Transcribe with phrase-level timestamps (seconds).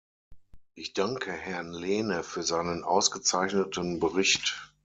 [0.73, 4.73] Ich danke Herrn Lehne für seinen ausgezeichneten Bericht.